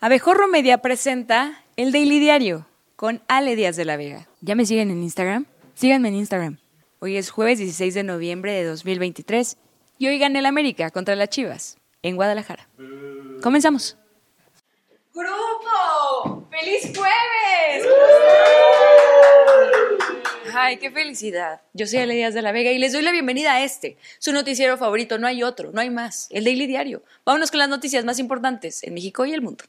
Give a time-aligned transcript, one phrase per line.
[0.00, 4.28] Abejorro Media presenta El Daily Diario con Ale Díaz de la Vega.
[4.40, 5.46] ¿Ya me siguen en Instagram?
[5.74, 6.58] Síganme en Instagram.
[7.00, 9.56] Hoy es jueves 16 de noviembre de 2023
[9.98, 12.68] y hoy gana el América contra las Chivas en Guadalajara.
[13.42, 13.98] Comenzamos.
[15.12, 16.46] ¡Grupo!
[16.48, 17.88] ¡Feliz jueves!
[20.60, 21.60] ¡Ay, qué felicidad!
[21.72, 24.32] Yo soy Ale Díaz de la Vega y les doy la bienvenida a este, su
[24.32, 25.16] noticiero favorito.
[25.16, 26.26] No hay otro, no hay más.
[26.30, 27.04] El Daily Diario.
[27.24, 29.62] Vámonos con las noticias más importantes en México y el mundo.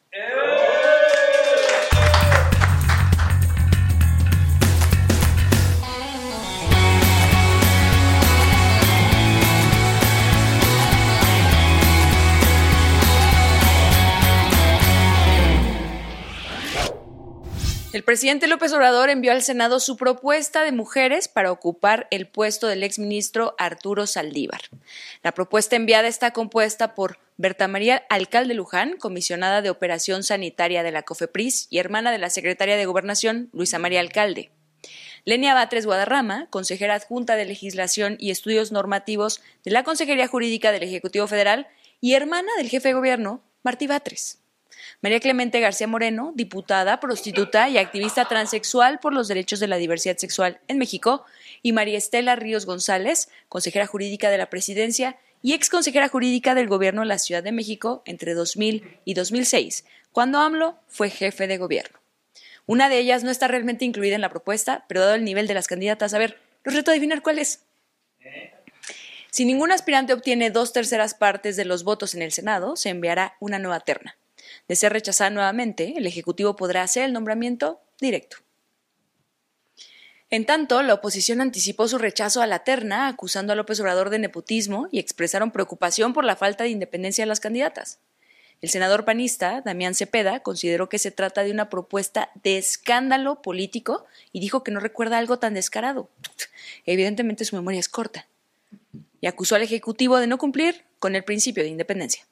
[17.99, 22.67] El presidente López Obrador envió al Senado su propuesta de mujeres para ocupar el puesto
[22.67, 24.61] del exministro Arturo Saldívar.
[25.21, 30.93] La propuesta enviada está compuesta por Berta María Alcalde Luján, comisionada de Operación Sanitaria de
[30.93, 34.49] la COFEPRIS y hermana de la secretaria de Gobernación, Luisa María Alcalde.
[35.25, 40.83] Lenia Batres Guadarrama, consejera adjunta de Legislación y Estudios Normativos de la Consejería Jurídica del
[40.83, 41.67] Ejecutivo Federal
[41.99, 44.38] y hermana del jefe de gobierno, Martí Batres.
[45.01, 50.17] María Clemente García Moreno, diputada, prostituta y activista transexual por los derechos de la diversidad
[50.17, 51.25] sexual en México,
[51.61, 56.67] y María Estela Ríos González, consejera jurídica de la presidencia y ex consejera jurídica del
[56.67, 61.57] gobierno de la Ciudad de México entre 2000 y 2006, cuando AMLO fue jefe de
[61.57, 61.99] gobierno.
[62.65, 65.53] Una de ellas no está realmente incluida en la propuesta, pero dado el nivel de
[65.53, 67.63] las candidatas, a ver, los reto a adivinar cuál es.
[69.31, 73.35] Si ningún aspirante obtiene dos terceras partes de los votos en el Senado, se enviará
[73.39, 74.17] una nueva terna.
[74.69, 78.37] De ser rechazada nuevamente, el Ejecutivo podrá hacer el nombramiento directo.
[80.29, 84.19] En tanto, la oposición anticipó su rechazo a la terna, acusando a López Obrador de
[84.19, 87.97] nepotismo y expresaron preocupación por la falta de independencia de las candidatas.
[88.61, 94.05] El senador panista, Damián Cepeda, consideró que se trata de una propuesta de escándalo político
[94.31, 96.09] y dijo que no recuerda algo tan descarado.
[96.85, 98.27] Evidentemente su memoria es corta.
[99.19, 102.27] Y acusó al Ejecutivo de no cumplir con el principio de independencia.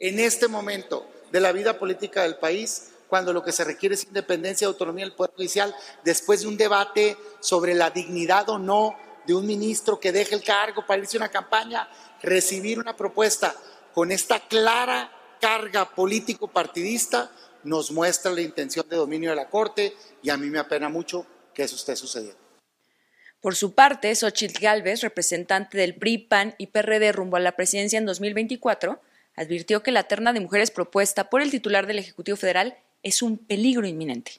[0.00, 4.04] En este momento, de la vida política del país, cuando lo que se requiere es
[4.04, 5.74] independencia y autonomía del Poder Judicial,
[6.04, 8.96] después de un debate sobre la dignidad o no
[9.26, 11.88] de un ministro que deje el cargo para irse a una campaña,
[12.22, 13.54] recibir una propuesta
[13.92, 17.30] con esta clara carga político-partidista
[17.64, 21.26] nos muestra la intención de dominio de la Corte y a mí me apena mucho
[21.52, 22.38] que eso esté sucediendo.
[23.40, 27.98] Por su parte, Xochitl Gálvez, representante del PRI, PAN y PRD rumbo a la presidencia
[27.98, 29.00] en 2024,
[29.38, 33.38] advirtió que la terna de mujeres propuesta por el titular del Ejecutivo Federal es un
[33.38, 34.32] peligro inminente.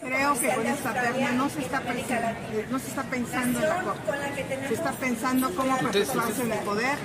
[0.00, 2.28] Creo que con esta terna no se está pensando,
[2.70, 6.98] no se está pensando en la Corte, se está pensando cómo perpetuarse en el poder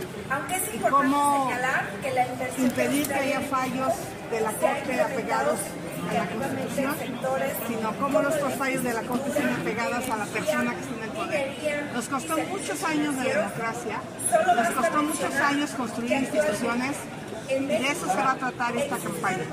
[0.73, 1.51] y cómo
[2.59, 3.93] impedir que haya fallos
[4.33, 5.59] de la Corte apegados
[6.09, 6.95] a la Constitución,
[7.67, 11.03] sino cómo nuestros fallos de la Corte estén apegados a la persona que está en
[11.03, 11.93] el poder.
[11.93, 14.01] Nos costó muchos años de democracia,
[14.55, 16.95] nos costó muchos años construir instituciones
[17.47, 19.45] y de eso se va a tratar esta campaña.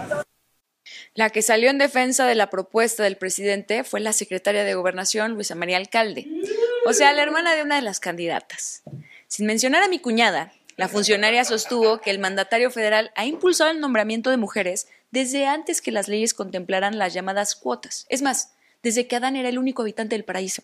[1.15, 5.35] La que salió en defensa de la propuesta del presidente fue la secretaria de Gobernación,
[5.35, 6.27] Luisa María Alcalde,
[6.87, 8.83] o sea, la hermana de una de las candidatas.
[9.29, 13.81] Sin mencionar a mi cuñada, la funcionaria sostuvo que el mandatario federal ha impulsado el
[13.81, 18.07] nombramiento de mujeres desde antes que las leyes contemplaran las llamadas cuotas.
[18.09, 20.63] Es más, desde que Adán era el único habitante del paraíso.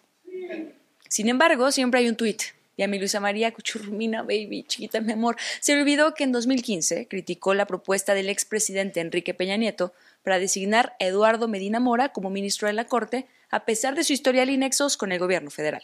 [1.11, 2.41] Sin embargo, siempre hay un tuit.
[2.79, 7.09] Y a mi Luisa María Cuchurmina, baby, chiquita mi amor, se olvidó que en 2015
[7.09, 12.31] criticó la propuesta del expresidente Enrique Peña Nieto para designar a Eduardo Medina Mora como
[12.31, 15.83] ministro de la Corte, a pesar de su historial y nexos con el gobierno federal.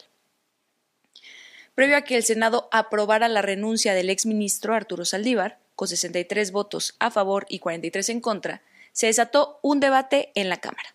[1.75, 6.94] Previo a que el Senado aprobara la renuncia del exministro Arturo Saldívar, con 63 votos
[6.99, 8.62] a favor y 43 en contra,
[8.93, 10.94] se desató un debate en la Cámara.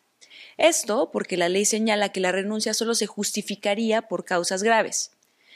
[0.58, 5.12] Esto porque la ley señala que la renuncia solo se justificaría por causas graves.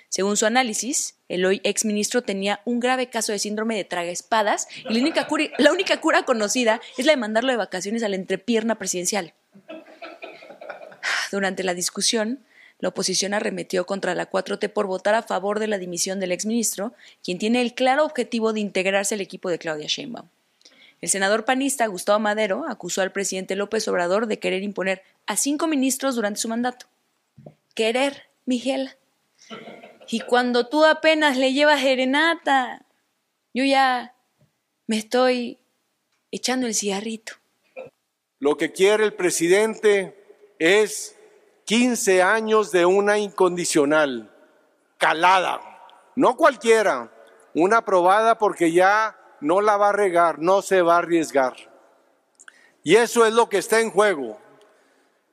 [0.09, 4.67] Según su análisis, el hoy exministro tenía un grave caso de síndrome de traga espadas
[4.89, 8.09] y la única, cura, la única cura conocida es la de mandarlo de vacaciones a
[8.09, 9.34] la entrepierna presidencial.
[11.31, 12.43] Durante la discusión,
[12.81, 16.93] la oposición arremetió contra la 4T por votar a favor de la dimisión del exministro,
[17.23, 20.28] quien tiene el claro objetivo de integrarse al equipo de Claudia Sheinbaum.
[20.99, 25.67] El senador panista Gustavo Madero acusó al presidente López Obrador de querer imponer a cinco
[25.67, 26.87] ministros durante su mandato.
[27.75, 28.91] Querer, Miguel.
[30.09, 32.85] Y cuando tú apenas le llevas serenata,
[33.53, 34.16] yo ya
[34.87, 35.59] me estoy
[36.31, 37.34] echando el cigarrito.
[38.39, 40.16] Lo que quiere el presidente
[40.57, 41.16] es
[41.72, 44.29] 15 años de una incondicional,
[44.97, 45.62] calada,
[46.18, 47.09] no cualquiera,
[47.53, 51.56] una aprobada porque ya no la va a regar, no se va a arriesgar.
[52.84, 54.38] Y eso es lo que está en juego.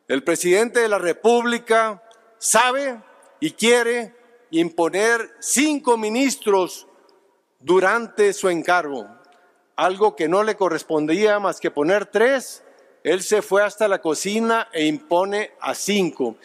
[0.06, 2.04] El presidente de la República
[2.38, 3.02] sabe
[3.40, 4.14] y quiere
[4.52, 6.86] imponer cinco ministros
[7.58, 9.08] durante su encargo,
[9.74, 12.62] algo que no le correspondía más que poner tres.
[13.04, 16.36] Él se fue hasta la cocina e impone a cinco.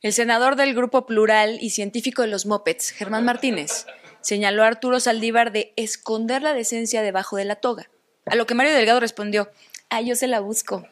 [0.00, 3.86] El senador del Grupo Plural y científico de los Mopeds, Germán Martínez,
[4.20, 7.90] señaló a Arturo Saldívar de esconder la decencia debajo de la toga.
[8.26, 9.50] A lo que Mario Delgado respondió,
[9.90, 10.86] ah, yo se la busco.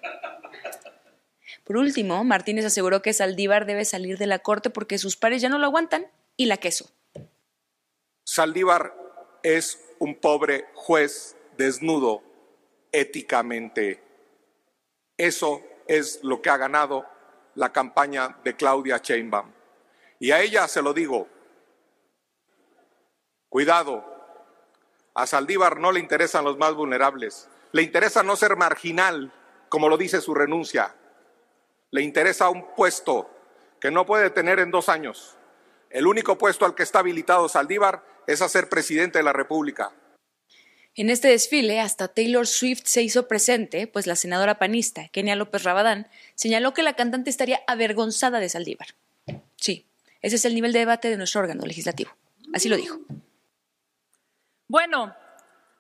[1.65, 5.49] Por último, Martínez aseguró que Saldívar debe salir de la corte porque sus pares ya
[5.49, 6.07] no lo aguantan
[6.37, 6.91] y la queso.
[8.25, 8.95] Saldívar
[9.43, 12.23] es un pobre juez desnudo
[12.93, 14.06] éticamente.
[15.17, 17.07] Eso es lo que ha ganado
[17.55, 19.51] la campaña de Claudia Sheinbaum.
[20.19, 21.29] Y a ella se lo digo,
[23.49, 24.05] cuidado,
[25.15, 29.33] a Saldívar no le interesan los más vulnerables, le interesa no ser marginal,
[29.69, 30.95] como lo dice su renuncia,
[31.91, 33.31] le interesa un puesto
[33.81, 35.37] que no puede tener en dos años.
[35.91, 39.93] El único puesto al que está habilitado Saldívar es a ser presidente de la República.
[40.99, 45.63] En este desfile, hasta Taylor Swift se hizo presente, pues la senadora panista, Kenia López
[45.63, 48.89] Rabadán, señaló que la cantante estaría avergonzada de Saldívar.
[49.57, 49.87] Sí,
[50.23, 52.17] ese es el nivel de debate de nuestro órgano legislativo.
[52.55, 52.99] Así lo dijo.
[54.69, 55.15] Bueno,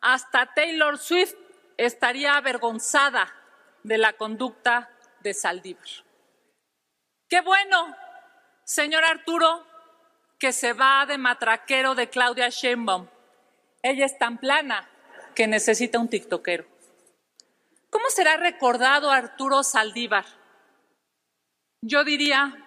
[0.02, 1.34] hasta Taylor Swift
[1.78, 3.32] estaría avergonzada
[3.84, 4.90] de la conducta
[5.22, 5.88] de Saldívar.
[7.26, 7.96] Qué bueno,
[8.64, 9.66] señor Arturo,
[10.38, 13.08] que se va de matraquero de Claudia Sheinbaum.
[13.82, 14.90] Ella es tan plana
[15.36, 16.66] que necesita un tiktokero.
[17.90, 20.24] ¿Cómo será recordado Arturo Saldívar?
[21.82, 22.66] Yo diría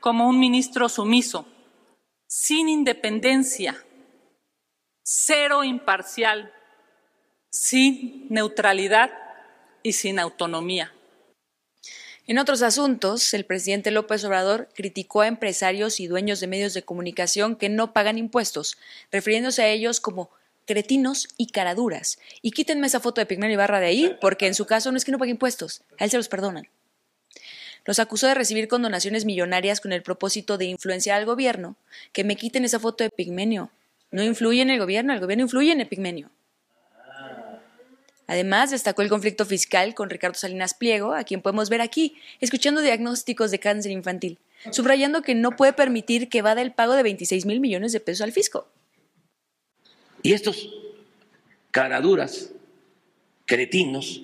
[0.00, 1.46] como un ministro sumiso,
[2.26, 3.82] sin independencia,
[5.02, 6.52] cero imparcial,
[7.50, 9.10] sin neutralidad
[9.82, 10.92] y sin autonomía.
[12.26, 16.82] En otros asuntos, el presidente López Obrador criticó a empresarios y dueños de medios de
[16.82, 18.76] comunicación que no pagan impuestos,
[19.10, 20.30] refiriéndose a ellos como
[20.68, 22.18] cretinos y caraduras.
[22.42, 25.04] Y quítenme esa foto de Pigmeno Ibarra de ahí, porque en su caso no es
[25.04, 26.68] que no pague impuestos, a él se los perdonan.
[27.86, 31.76] Los acusó de recibir condonaciones millonarias con el propósito de influenciar al gobierno.
[32.12, 33.70] Que me quiten esa foto de Pigmenio.
[34.10, 36.30] No influye en el gobierno, el gobierno influye en el.
[38.26, 42.82] Además, destacó el conflicto fiscal con Ricardo Salinas Pliego, a quien podemos ver aquí, escuchando
[42.82, 44.38] diagnósticos de cáncer infantil,
[44.70, 48.20] subrayando que no puede permitir que vada el pago de 26 mil millones de pesos
[48.20, 48.68] al fisco.
[50.28, 50.68] Y estos
[51.70, 52.52] caraduras,
[53.46, 54.20] cretinos,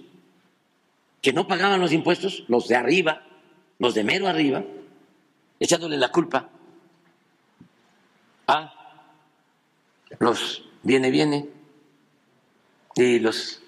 [1.22, 3.26] que no pagaban los impuestos, los de arriba,
[3.78, 4.62] los de mero arriba,
[5.58, 6.50] echándole la culpa
[8.46, 9.00] a
[10.18, 11.48] los viene, viene
[12.96, 13.62] y los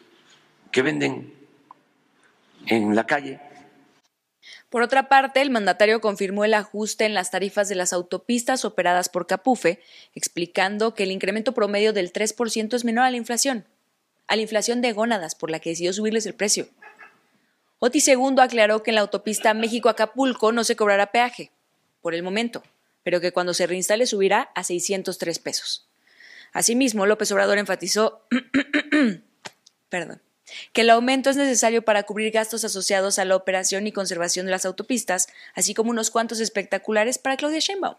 [0.70, 1.32] que venden
[2.66, 3.40] en la calle.
[4.76, 9.08] Por otra parte, el mandatario confirmó el ajuste en las tarifas de las autopistas operadas
[9.08, 9.80] por Capufe,
[10.14, 13.64] explicando que el incremento promedio del 3% es menor a la inflación,
[14.26, 16.68] a la inflación de gónadas por la que decidió subirles el precio.
[17.78, 21.50] Oti Segundo aclaró que en la autopista México-Acapulco no se cobrará peaje,
[22.02, 22.62] por el momento,
[23.02, 25.88] pero que cuando se reinstale subirá a 603 pesos.
[26.52, 28.26] Asimismo, López Obrador enfatizó
[29.88, 30.20] perdón,
[30.72, 34.52] que el aumento es necesario para cubrir gastos asociados a la operación y conservación de
[34.52, 37.96] las autopistas, así como unos cuantos espectaculares para Claudia Sheinbaum.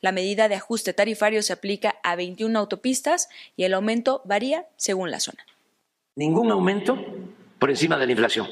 [0.00, 5.10] La medida de ajuste tarifario se aplica a 21 autopistas y el aumento varía según
[5.10, 5.44] la zona.
[6.16, 6.98] Ningún aumento
[7.58, 8.48] por encima de la inflación.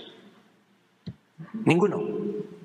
[1.65, 2.03] Ninguno.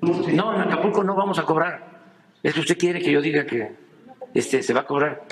[0.00, 1.96] No, en Acapulco no vamos a cobrar.
[2.42, 3.72] Es que usted quiere que yo diga que
[4.34, 5.26] este, se va a cobrar.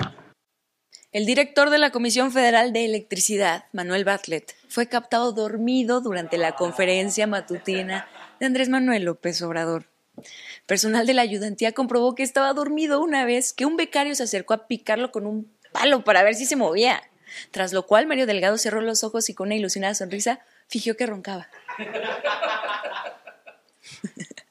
[1.15, 6.57] El director de la Comisión Federal de Electricidad, Manuel Bartlett, fue captado dormido durante la
[6.57, 8.05] conferencia matutina
[8.37, 9.85] de Andrés Manuel López Obrador.
[10.65, 14.53] Personal de la ayudantía comprobó que estaba dormido una vez que un becario se acercó
[14.53, 17.01] a picarlo con un palo para ver si se movía,
[17.51, 21.05] tras lo cual Mario Delgado cerró los ojos y con una ilusionada sonrisa fingió que
[21.05, 21.47] roncaba.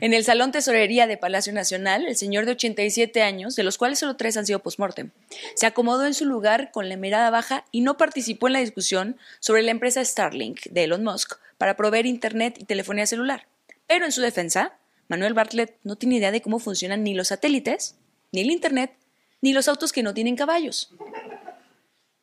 [0.00, 4.00] En el Salón Tesorería de Palacio Nacional, el señor de 87 años, de los cuales
[4.00, 5.10] solo tres han sido postmortem,
[5.54, 9.16] se acomodó en su lugar con la mirada baja y no participó en la discusión
[9.40, 13.46] sobre la empresa Starlink de Elon Musk para proveer Internet y telefonía celular.
[13.86, 14.76] Pero en su defensa,
[15.08, 17.96] Manuel Bartlett no tiene idea de cómo funcionan ni los satélites,
[18.32, 18.92] ni el Internet,
[19.40, 20.90] ni los autos que no tienen caballos.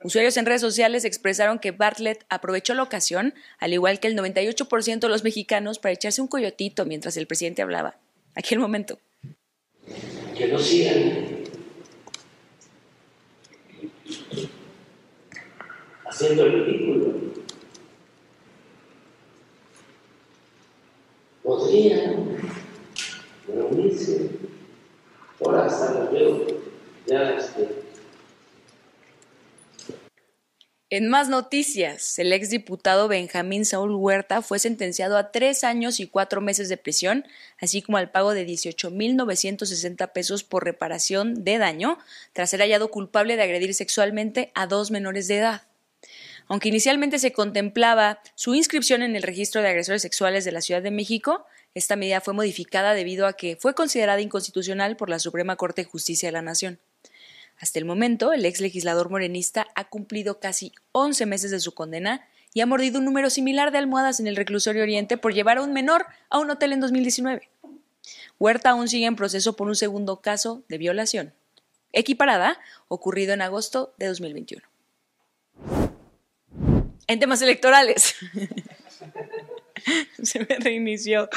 [0.04, 5.00] Usuarios en redes sociales expresaron que Bartlett aprovechó la ocasión, al igual que el 98%
[5.00, 7.98] de los mexicanos, para echarse un coyotito mientras el presidente hablaba.
[8.36, 9.00] Aquel momento.
[10.38, 11.42] Que no sigan
[16.06, 17.32] haciendo el ridículo.
[21.44, 22.38] podrían
[23.48, 24.30] reunirse.
[25.44, 26.48] Ahora hasta los veo
[27.08, 27.81] ya este,
[30.94, 36.42] En más noticias, el exdiputado Benjamín Saúl Huerta fue sentenciado a tres años y cuatro
[36.42, 37.26] meses de prisión,
[37.62, 41.98] así como al pago de 18.960 pesos por reparación de daño,
[42.34, 45.62] tras ser hallado culpable de agredir sexualmente a dos menores de edad.
[46.48, 50.82] Aunque inicialmente se contemplaba su inscripción en el registro de agresores sexuales de la Ciudad
[50.82, 55.56] de México, esta medida fue modificada debido a que fue considerada inconstitucional por la Suprema
[55.56, 56.82] Corte de Justicia de la Nación.
[57.62, 62.28] Hasta el momento, el ex legislador morenista ha cumplido casi 11 meses de su condena
[62.56, 65.62] y ha mordido un número similar de almohadas en el reclusorio Oriente por llevar a
[65.62, 67.50] un menor a un hotel en 2019.
[68.40, 71.36] Huerta aún sigue en proceso por un segundo caso de violación,
[71.94, 74.64] equiparada, ocurrido en agosto de 2021.
[77.06, 78.16] En temas electorales.
[80.24, 81.30] Se me reinició.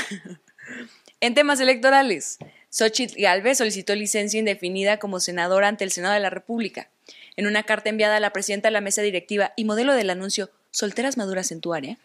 [1.20, 2.38] en temas electorales.
[2.70, 6.88] Xochitl Galvez solicitó licencia indefinida como senadora ante el Senado de la República.
[7.36, 10.50] En una carta enviada a la presidenta de la mesa directiva y modelo del anuncio
[10.70, 11.98] Solteras Maduras en tu área,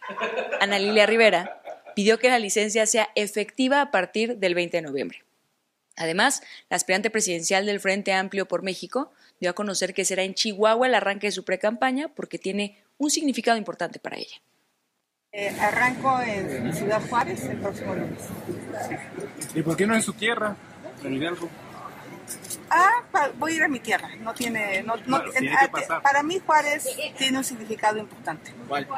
[0.60, 1.62] Ana Lilia Rivera
[1.94, 5.22] pidió que la licencia sea efectiva a partir del 20 de noviembre.
[5.96, 10.34] Además, la aspirante presidencial del Frente Amplio por México dio a conocer que será en
[10.34, 14.42] Chihuahua el arranque de su precampaña porque tiene un significado importante para ella.
[15.38, 18.22] Eh, arranco en Ciudad Juárez el próximo lunes.
[19.54, 20.56] ¿Y por qué no en su tierra,
[21.04, 21.50] en Hidalgo?
[22.70, 23.02] Ah,
[23.36, 24.08] voy a ir a mi tierra.
[24.20, 26.00] No tiene, no, no, tiene ah, que pasar.
[26.00, 26.88] para mí Juárez
[27.18, 28.50] tiene un significado importante.
[28.66, 28.88] ¿Cuál?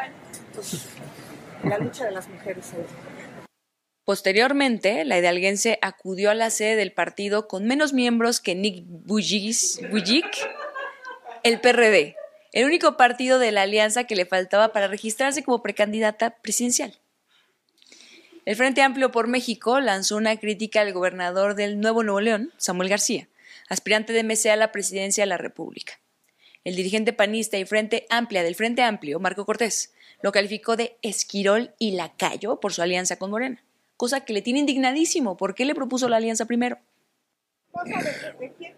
[0.46, 0.86] Entonces,
[1.64, 2.70] la lucha de las mujeres.
[4.04, 10.36] Posteriormente, la hidalguense acudió a la sede del partido con menos miembros que Nick Bujik,
[11.42, 12.14] el PRD,
[12.52, 16.98] el único partido de la alianza que le faltaba para registrarse como precandidata presidencial.
[18.44, 22.88] El Frente Amplio por México lanzó una crítica al gobernador del Nuevo Nuevo León, Samuel
[22.88, 23.28] García,
[23.68, 26.00] aspirante de MC a la presidencia de la República.
[26.64, 31.74] El dirigente panista y Frente Amplia del Frente Amplio, Marco Cortés, lo calificó de esquirol
[31.78, 33.62] y lacayo por su alianza con Morena,
[33.96, 35.36] cosa que le tiene indignadísimo.
[35.36, 36.78] ¿Por qué le propuso la alianza primero?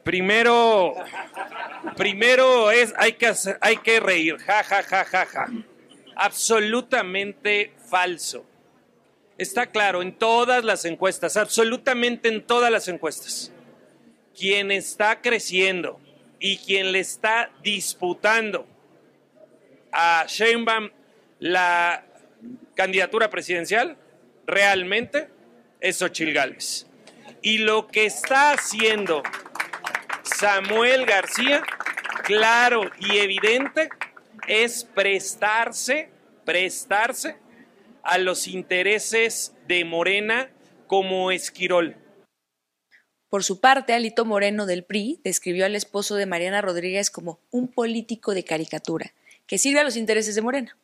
[0.02, 0.95] Primero,
[1.97, 5.47] primero es hay que hacer, hay que reír, ja ja ja ja ja.
[6.16, 8.45] Absolutamente falso.
[9.38, 13.52] Está claro en todas las encuestas, absolutamente en todas las encuestas.
[14.37, 15.99] Quien está creciendo
[16.38, 18.66] y quien le está disputando
[19.92, 20.90] a Sheinbaum
[21.38, 22.04] la
[22.75, 23.97] candidatura presidencial
[24.47, 25.28] realmente
[25.80, 26.89] es Xochitl Gálvez.
[27.42, 29.23] Y lo que está haciendo
[30.23, 31.62] Samuel García,
[32.25, 33.88] claro y evidente,
[34.47, 36.11] es prestarse,
[36.44, 37.37] prestarse
[38.02, 40.50] a los intereses de Morena
[40.87, 41.97] como Esquirol.
[43.28, 47.68] Por su parte, Alito Moreno del PRI describió al esposo de Mariana Rodríguez como un
[47.68, 49.14] político de caricatura,
[49.47, 50.76] que sirve a los intereses de Morena.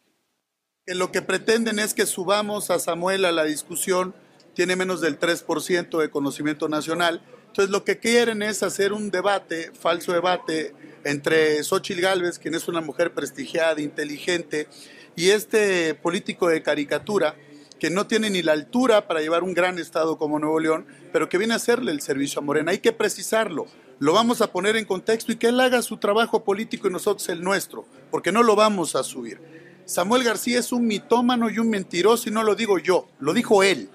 [0.87, 4.15] Que lo que pretenden es que subamos a Samuel a la discusión,
[4.57, 7.21] tiene menos del 3% de conocimiento nacional.
[7.49, 12.67] Entonces lo que quieren es hacer un debate, falso debate, entre Xochitl Gálvez, quien es
[12.67, 14.67] una mujer prestigiada, inteligente,
[15.15, 17.37] y este político de caricatura,
[17.79, 21.29] que no tiene ni la altura para llevar un gran estado como Nuevo León, pero
[21.29, 22.71] que viene a hacerle el servicio a Morena.
[22.71, 23.67] Hay que precisarlo,
[23.99, 27.29] lo vamos a poner en contexto y que él haga su trabajo político y nosotros
[27.29, 29.39] el nuestro, porque no lo vamos a subir.
[29.85, 33.63] Samuel García es un mitómano y un mentiroso y no lo digo yo, lo dijo
[33.63, 33.91] él.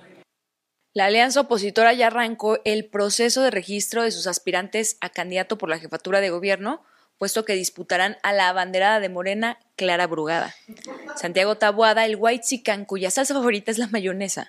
[0.93, 5.69] La alianza opositora ya arrancó el proceso de registro de sus aspirantes a candidato por
[5.69, 6.83] la jefatura de gobierno,
[7.17, 10.53] puesto que disputarán a la abanderada de Morena, Clara Brugada.
[11.15, 14.47] Santiago Tabuada, el White Sican, cuya salsa favorita es la mayonesa.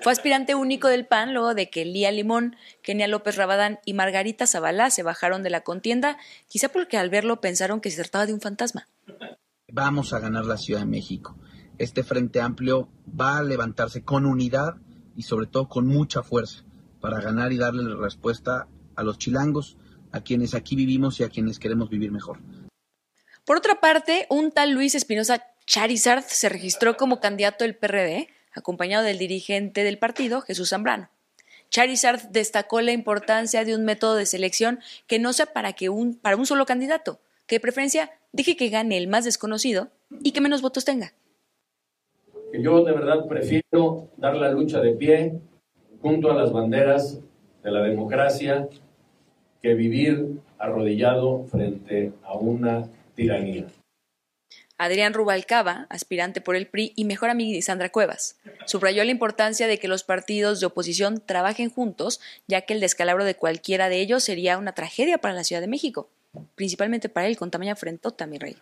[0.00, 4.48] Fue aspirante único del PAN luego de que Lía Limón, Kenia López Rabadán y Margarita
[4.48, 6.16] Zabalá se bajaron de la contienda,
[6.48, 8.88] quizá porque al verlo pensaron que se trataba de un fantasma.
[9.68, 11.36] Vamos a ganar la Ciudad de México.
[11.78, 14.76] Este Frente Amplio va a levantarse con unidad
[15.16, 16.64] y sobre todo con mucha fuerza
[17.00, 18.66] para ganar y darle respuesta
[18.96, 19.76] a los chilangos,
[20.12, 22.38] a quienes aquí vivimos y a quienes queremos vivir mejor.
[23.44, 29.04] Por otra parte, un tal Luis Espinosa Charizard se registró como candidato del PRD, acompañado
[29.04, 31.10] del dirigente del partido, Jesús Zambrano.
[31.70, 36.14] Charizard destacó la importancia de un método de selección que no sea para, que un,
[36.14, 39.90] para un solo candidato, que de preferencia deje que gane el más desconocido
[40.22, 41.12] y que menos votos tenga.
[42.60, 45.40] Yo de verdad prefiero dar la lucha de pie
[46.00, 47.20] junto a las banderas
[47.62, 48.68] de la democracia
[49.60, 53.66] que vivir arrodillado frente a una tiranía.
[54.76, 58.38] Adrián Rubalcaba, aspirante por el PRI y mejor amigo de Sandra Cuevas.
[58.66, 63.24] Subrayó la importancia de que los partidos de oposición trabajen juntos, ya que el descalabro
[63.24, 66.08] de cualquiera de ellos sería una tragedia para la Ciudad de México,
[66.54, 68.56] principalmente para él con tamaña frentota, mi rey.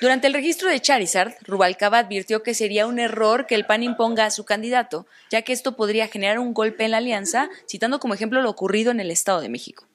[0.00, 4.24] Durante el registro de Charizard, Rubalcaba advirtió que sería un error que el PAN imponga
[4.24, 8.14] a su candidato, ya que esto podría generar un golpe en la alianza, citando como
[8.14, 9.86] ejemplo lo ocurrido en el Estado de México.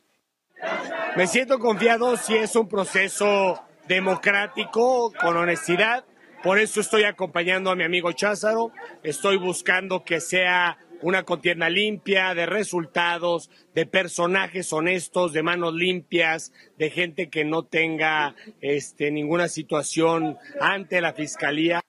[1.15, 6.05] Me siento confiado si es un proceso democrático, con honestidad.
[6.43, 8.71] Por eso estoy acompañando a mi amigo Cházaro.
[9.01, 16.51] Estoy buscando que sea una contienda limpia, de resultados, de personajes honestos, de manos limpias,
[16.79, 21.79] de gente que no tenga este, ninguna situación ante la fiscalía.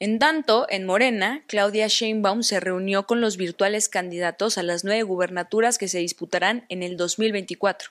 [0.00, 5.04] En tanto, en Morena, Claudia Sheinbaum se reunió con los virtuales candidatos a las nueve
[5.04, 7.90] gubernaturas que se disputarán en el 2024,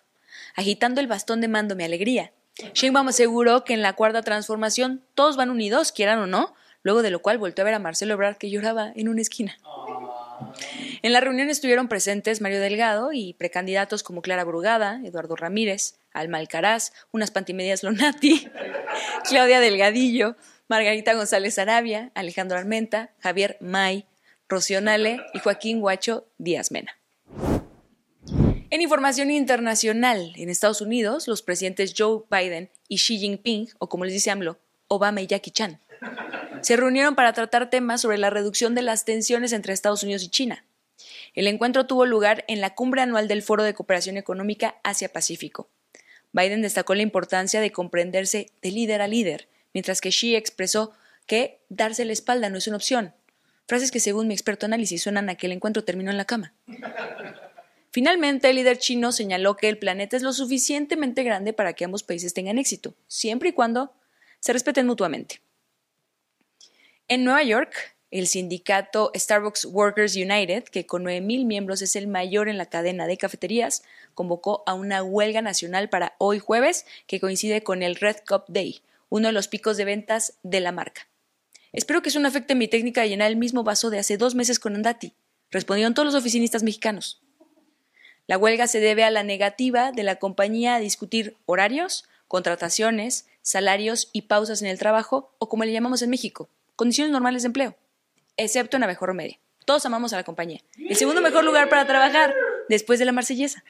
[0.58, 2.34] agitando el bastón de mando mi alegría.
[2.74, 7.12] Sheinbaum aseguró que en la cuarta transformación todos van unidos, quieran o no, luego de
[7.12, 9.58] lo cual volvió a ver a Marcelo Ebrard que lloraba en una esquina.
[11.02, 16.38] En la reunión estuvieron presentes Mario Delgado y precandidatos como Clara Brugada, Eduardo Ramírez, Alma
[16.38, 18.48] Alcaraz, unas pantimedias Lonati,
[19.30, 20.36] Claudia Delgadillo,
[20.68, 24.06] Margarita González Arabia, Alejandro Armenta, Javier May,
[24.48, 26.98] Rocío Nale y Joaquín Guacho Díaz Mena.
[28.72, 34.06] En información internacional, en Estados Unidos, los presidentes Joe Biden y Xi Jinping, o como
[34.06, 35.80] les dice AMLO, Obama y Jackie Chan,
[36.62, 40.30] se reunieron para tratar temas sobre la reducción de las tensiones entre Estados Unidos y
[40.30, 40.66] China.
[41.34, 45.70] El encuentro tuvo lugar en la cumbre anual del Foro de Cooperación Económica Asia-Pacífico.
[46.32, 50.94] Biden destacó la importancia de comprenderse de líder a líder, mientras que Xi expresó
[51.26, 53.14] que darse la espalda no es una opción.
[53.68, 56.54] Frases que, según mi experto análisis, suenan a que el encuentro terminó en la cama.
[57.92, 62.04] Finalmente, el líder chino señaló que el planeta es lo suficientemente grande para que ambos
[62.04, 63.94] países tengan éxito, siempre y cuando
[64.40, 65.42] se respeten mutuamente.
[67.12, 67.74] En Nueva York,
[68.12, 73.08] el sindicato Starbucks Workers United, que con 9.000 miembros es el mayor en la cadena
[73.08, 73.82] de cafeterías,
[74.14, 78.82] convocó a una huelga nacional para hoy jueves, que coincide con el Red Cup Day,
[79.10, 81.08] uno de los picos de ventas de la marca.
[81.74, 84.36] Espero que eso no afecte mi técnica de llenar el mismo vaso de hace dos
[84.36, 85.14] meses con Andati,
[85.50, 87.24] respondieron todos los oficinistas mexicanos.
[88.28, 94.12] La huelga se debe a la negativa de la compañía a discutir horarios, contrataciones, salarios
[94.14, 97.76] y pausas en el trabajo, o como le llamamos en México, condiciones normales de empleo,
[98.38, 99.38] excepto en mejor Media.
[99.66, 100.62] Todos amamos a la compañía.
[100.78, 102.34] El segundo mejor lugar para trabajar,
[102.70, 103.66] después de la marsellesa.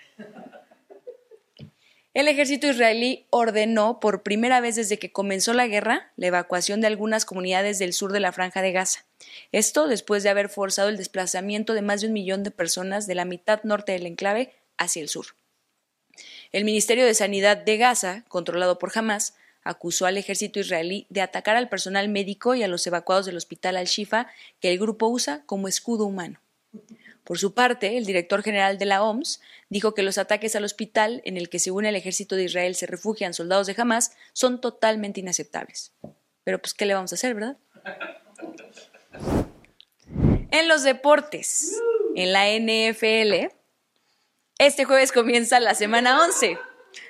[2.13, 6.87] El ejército israelí ordenó por primera vez desde que comenzó la guerra la evacuación de
[6.87, 9.05] algunas comunidades del sur de la franja de Gaza.
[9.51, 13.15] Esto después de haber forzado el desplazamiento de más de un millón de personas de
[13.15, 15.25] la mitad norte del enclave hacia el sur.
[16.51, 21.55] El Ministerio de Sanidad de Gaza, controlado por Hamas, acusó al ejército israelí de atacar
[21.55, 24.27] al personal médico y a los evacuados del hospital Al-Shifa
[24.59, 26.39] que el grupo usa como escudo humano.
[27.23, 31.21] Por su parte, el director general de la OMS dijo que los ataques al hospital
[31.25, 35.19] en el que según el ejército de Israel se refugian soldados de Hamas son totalmente
[35.19, 35.91] inaceptables.
[36.43, 37.57] Pero pues, ¿qué le vamos a hacer, verdad?
[40.51, 41.79] En los deportes,
[42.15, 43.53] en la NFL,
[44.57, 46.57] este jueves comienza la semana 11.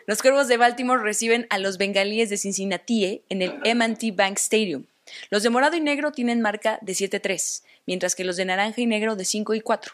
[0.07, 4.85] Los Cuervos de Baltimore reciben a los Bengalíes de Cincinnati en el M&T Bank Stadium.
[5.29, 8.85] Los de morado y negro tienen marca de 7-3, mientras que los de naranja y
[8.85, 9.93] negro de 5 y 4.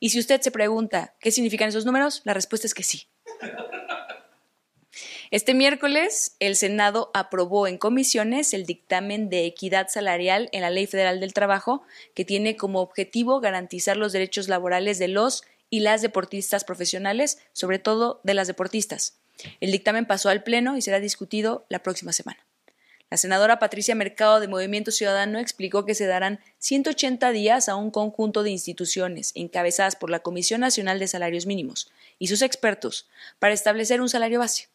[0.00, 3.06] Y si usted se pregunta qué significan esos números, la respuesta es que sí.
[5.30, 10.86] Este miércoles, el Senado aprobó en comisiones el dictamen de equidad salarial en la Ley
[10.86, 16.02] Federal del Trabajo, que tiene como objetivo garantizar los derechos laborales de los y las
[16.02, 19.21] deportistas profesionales, sobre todo de las deportistas.
[19.60, 22.44] El dictamen pasó al Pleno y será discutido la próxima semana.
[23.12, 27.90] La senadora Patricia Mercado de Movimiento Ciudadano explicó que se darán 180 días a un
[27.90, 33.52] conjunto de instituciones encabezadas por la Comisión Nacional de Salarios Mínimos y sus expertos para
[33.52, 34.68] establecer un salario base.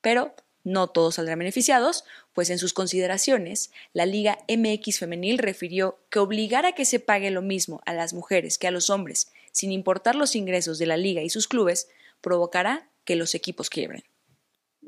[0.00, 6.18] Pero no todos saldrán beneficiados, pues en sus consideraciones, la Liga MX Femenil refirió que
[6.18, 9.70] obligar a que se pague lo mismo a las mujeres que a los hombres, sin
[9.70, 11.88] importar los ingresos de la liga y sus clubes,
[12.22, 14.02] provocará que los equipos quiebren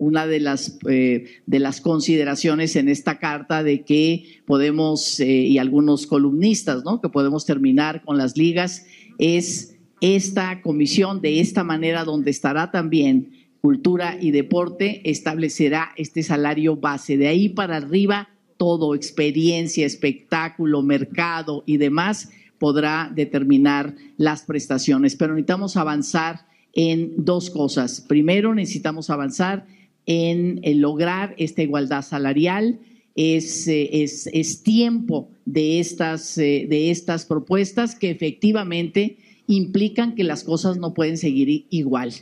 [0.05, 5.57] una de las, eh, de las consideraciones en esta carta de que podemos, eh, y
[5.57, 8.85] algunos columnistas, que podemos terminar con las ligas,
[9.19, 13.31] es esta comisión de esta manera donde estará también
[13.62, 17.17] cultura y deporte, establecerá este salario base.
[17.17, 25.17] De ahí para arriba, todo, experiencia, espectáculo, mercado y demás, podrá determinar las prestaciones.
[25.17, 28.03] Pero necesitamos avanzar en dos cosas.
[28.07, 29.67] Primero, necesitamos avanzar
[30.07, 32.81] en, lograr esta igualdad salarial.
[33.14, 40.79] Es, es, es tiempo de estas, de estas propuestas que efectivamente implican que las cosas
[40.79, 42.12] no pueden seguir igual.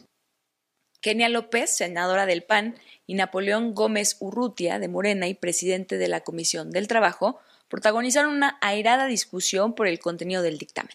[1.01, 6.21] Kenia López, senadora del PAN, y Napoleón Gómez Urrutia, de Morena y presidente de la
[6.21, 10.95] Comisión del Trabajo, protagonizaron una airada discusión por el contenido del dictamen.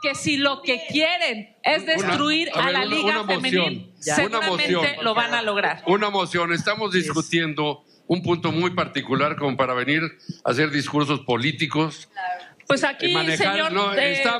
[0.00, 5.42] Que si lo que quieren es destruir a, la Liga Femenil, seguramente lo van a
[5.42, 5.82] lograr.
[5.86, 10.02] Una moción, estamos discutiendo un punto muy particular como para venir
[10.44, 12.08] a hacer discursos políticos.
[12.66, 13.92] Pues aquí, señor no,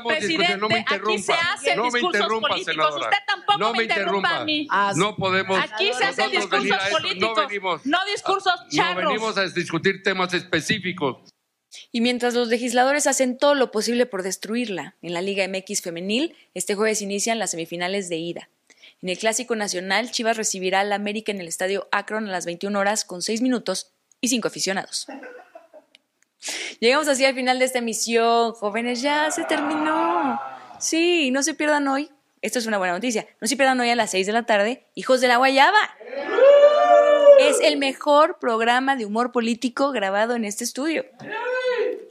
[0.05, 2.65] presidente, no me aquí se hacen no me discursos políticos.
[2.65, 3.09] Senadora.
[3.09, 4.67] Usted tampoco no me interrumpa, a mí.
[4.95, 5.59] No podemos.
[5.59, 9.03] Aquí se hacen discursos políticos, no, venimos, no discursos charros.
[9.03, 11.28] No venimos a discutir temas específicos.
[11.91, 16.35] Y mientras los legisladores hacen todo lo posible por destruirla, en la Liga MX femenil,
[16.53, 18.49] este jueves inician las semifinales de ida.
[19.01, 22.77] En el Clásico Nacional, Chivas recibirá al América en el Estadio Akron a las 21
[22.77, 25.07] horas con 6 minutos y 5 aficionados.
[26.79, 30.39] Llegamos así al final de esta emisión, jóvenes, ya se terminó.
[30.79, 32.09] Sí, no se pierdan hoy.
[32.41, 33.27] Esto es una buena noticia.
[33.41, 35.77] No se pierdan hoy a las 6 de la tarde, Hijos de la Guayaba.
[37.39, 41.05] Es el mejor programa de humor político grabado en este estudio.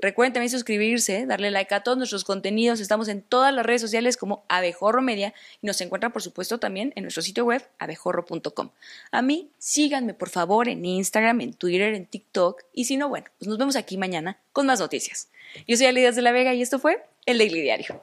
[0.00, 2.80] Recuerden también suscribirse, darle like a todos nuestros contenidos.
[2.80, 6.92] Estamos en todas las redes sociales como Abejorro Media y nos encuentran, por supuesto, también
[6.96, 8.70] en nuestro sitio web abejorro.com.
[9.10, 12.62] A mí, síganme, por favor, en Instagram, en Twitter, en TikTok.
[12.72, 15.28] Y si no, bueno, pues nos vemos aquí mañana con más noticias.
[15.66, 18.02] Yo soy Alidas de la Vega y esto fue El Daily Diario.